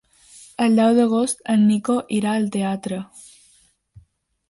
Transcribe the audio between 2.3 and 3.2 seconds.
al teatre.